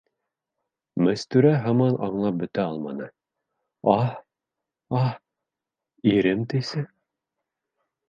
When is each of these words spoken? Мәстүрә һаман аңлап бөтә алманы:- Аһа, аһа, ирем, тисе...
Мәстүрә 1.07 1.51
һаман 1.65 1.99
аңлап 2.07 2.39
бөтә 2.41 2.65
алманы:- 2.71 3.11
Аһа, 3.95 4.11
аһа, 5.03 5.15
ирем, 6.17 6.47
тисе... 6.57 6.89